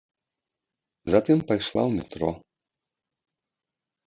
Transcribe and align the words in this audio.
Затым 1.13 1.39
пайшла 1.51 1.83
ў 1.89 2.01
метро. 2.01 2.29